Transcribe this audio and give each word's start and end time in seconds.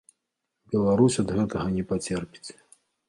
Беларусь 0.71 1.19
ад 1.23 1.29
гэтага 1.41 1.75
не 1.77 1.83
пацерпіць. 1.93 2.49